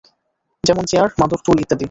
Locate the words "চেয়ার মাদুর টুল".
0.85-1.57